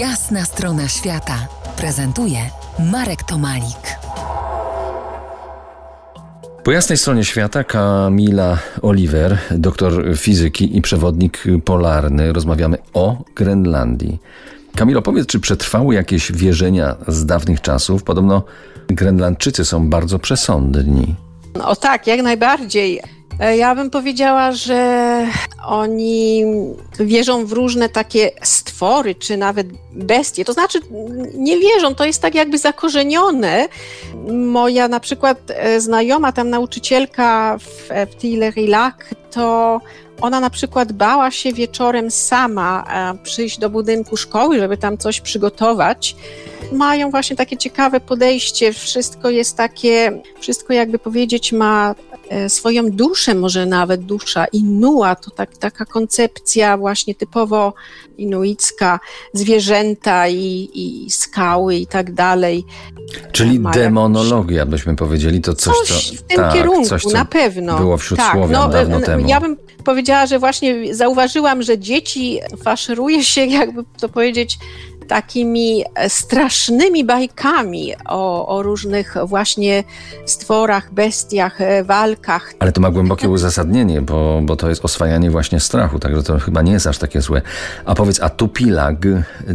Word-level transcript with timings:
Jasna 0.00 0.44
strona 0.44 0.88
świata 0.88 1.48
prezentuje 1.76 2.38
Marek 2.92 3.22
Tomalik. 3.22 3.96
Po 6.64 6.72
jasnej 6.72 6.98
stronie 6.98 7.24
świata 7.24 7.64
Kamila 7.64 8.58
Oliver, 8.82 9.38
doktor 9.50 10.18
fizyki 10.18 10.76
i 10.76 10.82
przewodnik 10.82 11.44
polarny. 11.64 12.32
Rozmawiamy 12.32 12.78
o 12.94 13.24
Grenlandii. 13.34 14.18
Kamilo, 14.76 15.02
powiedz, 15.02 15.26
czy 15.26 15.40
przetrwały 15.40 15.94
jakieś 15.94 16.32
wierzenia 16.32 16.96
z 17.08 17.26
dawnych 17.26 17.60
czasów? 17.60 18.02
Podobno 18.02 18.42
Grenlandczycy 18.88 19.64
są 19.64 19.90
bardzo 19.90 20.18
przesądni. 20.18 21.14
O 21.64 21.76
tak, 21.76 22.06
jak 22.06 22.22
najbardziej. 22.22 23.00
E, 23.42 23.56
Ja 23.56 23.74
bym 23.74 23.90
powiedziała, 23.90 24.52
że 24.52 25.26
oni 25.66 26.44
wierzą 27.00 27.46
w 27.46 27.52
różne 27.52 27.88
takie 27.88 28.30
stwory, 28.42 29.14
czy 29.14 29.36
nawet 29.36 29.66
bestie. 29.92 30.44
To 30.44 30.52
znaczy, 30.52 30.78
nie 31.34 31.58
wierzą, 31.58 31.94
to 31.94 32.04
jest 32.04 32.22
tak 32.22 32.34
jakby 32.34 32.58
zakorzenione. 32.58 33.68
Moja 34.28 34.88
na 34.88 35.00
przykład 35.00 35.38
e, 35.48 35.80
znajoma, 35.80 36.32
tam 36.32 36.50
nauczycielka 36.50 37.58
w, 37.58 37.88
w 38.10 38.16
Tillery-Lac, 38.16 38.92
to 39.30 39.80
ona 40.20 40.40
na 40.40 40.50
przykład 40.50 40.92
bała 40.92 41.30
się 41.30 41.52
wieczorem 41.52 42.10
sama 42.10 42.84
e, 43.14 43.24
przyjść 43.24 43.58
do 43.58 43.70
budynku 43.70 44.16
szkoły, 44.16 44.58
żeby 44.58 44.76
tam 44.76 44.98
coś 44.98 45.20
przygotować. 45.20 46.16
Mają 46.72 47.10
właśnie 47.10 47.36
takie 47.36 47.56
ciekawe 47.56 48.00
podejście, 48.00 48.72
wszystko 48.72 49.30
jest 49.30 49.56
takie, 49.56 50.22
wszystko 50.40 50.72
jakby 50.72 50.98
powiedzieć 50.98 51.52
ma 51.52 51.94
e, 52.11 52.11
swoją 52.48 52.90
duszę, 52.90 53.34
może 53.34 53.66
nawet 53.66 54.04
dusza 54.04 54.44
Inua, 54.44 55.14
to 55.14 55.30
tak, 55.30 55.56
taka 55.56 55.84
koncepcja 55.84 56.76
właśnie 56.76 57.14
typowo 57.14 57.74
inuicka, 58.18 59.00
zwierzęta 59.32 60.28
i, 60.28 60.68
i 60.74 61.10
skały 61.10 61.76
i 61.76 61.86
tak 61.86 62.12
dalej. 62.12 62.64
Czyli 63.32 63.60
demonologia, 63.74 64.66
byśmy 64.66 64.96
powiedzieli, 64.96 65.40
to 65.40 65.54
coś, 65.54 65.76
Coś 65.76 66.10
co... 66.10 66.16
w 66.16 66.22
tym 66.22 66.36
tak, 66.36 66.52
kierunku, 66.52 66.88
coś, 66.88 67.02
co 67.02 67.10
na 67.10 67.24
pewno. 67.24 67.78
było 67.78 67.96
wśród 67.96 68.20
tak, 68.20 68.32
Słowian 68.32 68.70
dawno 68.70 68.98
e, 68.98 69.00
temu. 69.00 69.28
Ja 69.28 69.40
bym 69.40 69.56
powiedziała, 69.84 70.26
że 70.26 70.38
właśnie 70.38 70.94
zauważyłam, 70.94 71.62
że 71.62 71.78
dzieci 71.78 72.40
faszeruje 72.64 73.24
się, 73.24 73.46
jakby 73.46 73.84
to 74.00 74.08
powiedzieć, 74.08 74.58
takimi 75.02 75.84
e, 75.94 76.10
strasznymi 76.10 77.04
bajkami 77.04 77.92
o, 78.08 78.48
o 78.56 78.62
różnych 78.62 79.16
właśnie 79.24 79.84
stworach, 80.26 80.94
bestiach, 80.94 81.60
e, 81.60 81.84
walkach. 81.84 82.52
Ale 82.58 82.72
to 82.72 82.80
ma 82.80 82.90
głębokie 82.90 83.28
uzasadnienie, 83.28 84.02
bo, 84.02 84.40
bo 84.42 84.56
to 84.56 84.68
jest 84.68 84.84
oswajanie 84.84 85.30
właśnie 85.30 85.60
strachu, 85.60 85.98
także 85.98 86.22
to 86.22 86.38
chyba 86.38 86.62
nie 86.62 86.72
jest 86.72 86.86
aż 86.86 86.98
takie 86.98 87.20
złe. 87.20 87.42
A 87.84 87.94
powiedz, 87.94 88.20
a 88.20 88.28
tupilag 88.28 88.96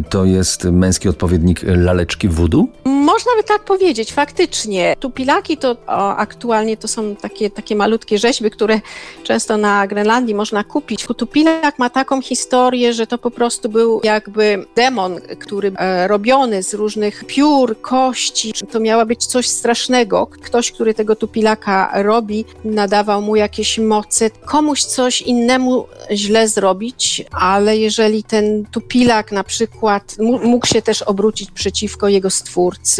to 0.09 0.25
jest 0.25 0.63
męski 0.63 1.09
odpowiednik 1.09 1.61
laleczki 1.63 2.29
wudu? 2.29 2.69
Można 3.07 3.31
by 3.35 3.43
tak 3.43 3.63
powiedzieć, 3.63 4.13
faktycznie. 4.13 4.95
Tupilaki 4.99 5.57
to 5.57 5.71
o, 5.87 6.15
aktualnie 6.15 6.77
to 6.77 6.87
są 6.87 7.15
takie, 7.15 7.49
takie 7.49 7.75
malutkie 7.75 8.17
rzeźby, 8.17 8.51
które 8.51 8.79
często 9.23 9.57
na 9.57 9.87
Grenlandii 9.87 10.35
można 10.35 10.63
kupić. 10.63 11.05
Tupilak 11.17 11.79
ma 11.79 11.89
taką 11.89 12.21
historię, 12.21 12.93
że 12.93 13.07
to 13.07 13.17
po 13.17 13.31
prostu 13.31 13.69
był 13.69 14.01
jakby 14.03 14.65
demon, 14.75 15.21
który 15.39 15.71
e, 15.77 16.07
robiony 16.07 16.63
z 16.63 16.73
różnych 16.73 17.23
piór, 17.25 17.81
kości. 17.81 18.53
To 18.71 18.79
miało 18.79 19.05
być 19.05 19.25
coś 19.25 19.47
strasznego. 19.47 20.27
Ktoś, 20.27 20.71
który 20.71 20.93
tego 20.93 21.15
tupilaka 21.15 21.91
robi, 21.93 22.45
nadawał 22.65 23.21
mu 23.21 23.35
jakieś 23.35 23.79
moce. 23.79 24.29
Komuś 24.29 24.83
coś 24.83 25.21
innemu 25.21 25.87
źle 26.11 26.47
zrobić, 26.47 27.25
ale 27.31 27.77
jeżeli 27.77 28.23
ten 28.23 28.65
tupilak 28.71 29.31
na 29.31 29.43
przykład 29.43 30.15
mógł 30.43 30.67
się 30.67 30.81
też 30.81 31.01
obrócić 31.01 31.51
przeciwko 31.51 32.07
jego 32.07 32.29
stwórcy, 32.29 32.96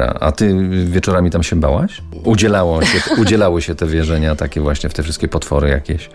A, 0.00 0.18
a 0.18 0.32
ty 0.32 0.68
wieczorami 0.84 1.30
tam 1.30 1.42
się 1.42 1.56
bałaś? 1.56 2.02
Udzielało 2.24 2.84
się, 2.84 3.14
udzielały 3.20 3.62
się 3.62 3.74
te 3.74 3.86
wierzenia 3.86 4.36
takie 4.36 4.60
właśnie 4.60 4.88
w 4.88 4.94
te 4.94 5.02
wszystkie 5.02 5.28
potwory 5.28 5.68
jakieś. 5.68 6.10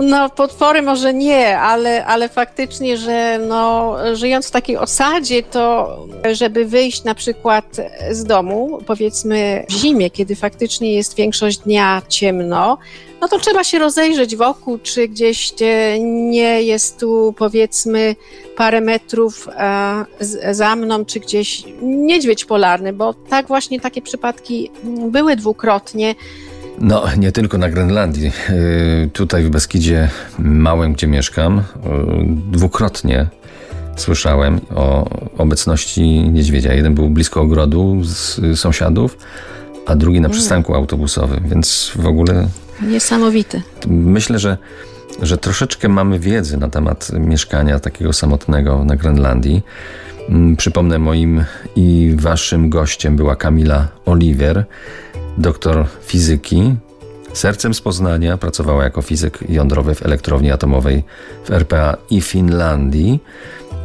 No, 0.00 0.30
potwory 0.30 0.82
może 0.82 1.14
nie, 1.14 1.58
ale, 1.58 2.06
ale 2.06 2.28
faktycznie, 2.28 2.96
że 2.96 3.38
no, 3.48 3.96
żyjąc 4.12 4.48
w 4.48 4.50
takiej 4.50 4.76
osadzie, 4.76 5.42
to 5.42 5.96
żeby 6.32 6.64
wyjść 6.64 7.04
na 7.04 7.14
przykład 7.14 7.76
z 8.10 8.24
domu, 8.24 8.78
powiedzmy 8.86 9.64
w 9.68 9.72
zimie, 9.72 10.10
kiedy 10.10 10.36
faktycznie 10.36 10.94
jest 10.94 11.14
większość 11.16 11.58
dnia 11.58 12.02
ciemno, 12.08 12.78
no 13.22 13.28
to 13.28 13.38
trzeba 13.38 13.64
się 13.64 13.78
rozejrzeć 13.78 14.36
wokół, 14.36 14.78
czy 14.78 15.08
gdzieś 15.08 15.52
e, 15.60 15.98
nie 16.00 16.62
jest 16.62 17.00
tu 17.00 17.34
powiedzmy 17.38 18.16
parę 18.56 18.80
metrów 18.80 19.48
e, 19.48 20.04
za 20.54 20.76
mną, 20.76 21.04
czy 21.04 21.20
gdzieś 21.20 21.64
niedźwiedź 21.82 22.44
polarny, 22.44 22.92
bo 22.92 23.14
tak 23.14 23.46
właśnie 23.46 23.80
takie 23.80 24.02
przypadki 24.02 24.70
były 25.08 25.36
dwukrotnie. 25.36 26.14
No, 26.82 27.04
nie 27.18 27.32
tylko 27.32 27.58
na 27.58 27.68
Grenlandii. 27.68 28.32
Yy, 28.48 29.10
Tutaj 29.12 29.44
w 29.44 29.50
Beskidzie 29.50 30.08
Małym, 30.38 30.92
gdzie 30.92 31.06
mieszkam, 31.06 31.56
yy, 31.84 32.26
dwukrotnie 32.52 33.26
słyszałem 33.96 34.60
o 34.74 35.08
obecności 35.38 36.02
niedźwiedzia. 36.30 36.72
Jeden 36.74 36.94
był 36.94 37.10
blisko 37.10 37.40
ogrodu 37.40 38.00
z 38.04 38.38
y, 38.38 38.56
sąsiadów, 38.56 39.18
a 39.86 39.94
drugi 39.96 40.20
na 40.20 40.28
przystanku 40.28 40.74
autobusowym, 40.74 41.40
więc 41.48 41.92
w 41.96 42.06
ogóle 42.06 42.48
Niesamowite. 42.82 43.60
myślę, 43.86 44.38
że, 44.38 44.56
że 45.22 45.38
troszeczkę 45.38 45.88
mamy 45.88 46.18
wiedzy 46.18 46.56
na 46.56 46.68
temat 46.68 47.10
mieszkania 47.12 47.80
takiego 47.80 48.12
samotnego 48.12 48.84
na 48.84 48.96
Grenlandii. 48.96 49.62
Mm, 50.28 50.56
Przypomnę, 50.56 50.98
moim 50.98 51.44
i 51.76 52.14
waszym 52.18 52.70
gościem 52.70 53.16
była 53.16 53.36
Kamila 53.36 53.88
Oliver, 54.06 54.64
doktor 55.38 55.86
fizyki. 56.06 56.74
Sercem 57.32 57.74
z 57.74 57.80
Poznania 57.80 58.36
pracowała 58.38 58.84
jako 58.84 59.02
fizyk 59.02 59.38
jądrowy 59.48 59.94
w 59.94 60.02
elektrowni 60.06 60.50
atomowej 60.50 61.04
w 61.44 61.50
RPA 61.50 61.96
i 62.10 62.20
Finlandii. 62.20 63.20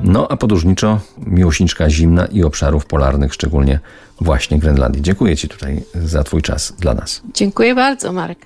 No 0.04 0.28
a 0.32 0.38
podróżniczo 0.38 1.00
miłośniczka 1.18 1.90
zimna 1.90 2.26
i 2.26 2.44
obszarów 2.44 2.86
polarnych, 2.86 3.34
szczególnie 3.34 3.80
właśnie 4.22 4.60
Grenlandii. 4.60 5.02
Dziękuję 5.02 5.38
Ci 5.38 5.48
tutaj 5.48 5.84
za 5.96 6.24
Twój 6.24 6.42
czas 6.42 6.74
dla 6.80 6.94
nas. 6.94 7.22
Dziękuję 7.34 7.76
bardzo, 7.76 8.14
Marek. 8.14 8.46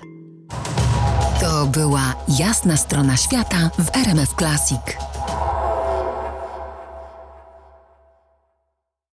To 1.40 1.66
była 1.66 2.14
jasna 2.38 2.76
strona 2.76 3.16
świata 3.16 3.70
w 3.78 3.96
RMF 3.96 4.34
Classic. 4.38 5.11